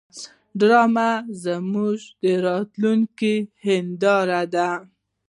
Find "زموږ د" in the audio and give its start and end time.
1.43-2.23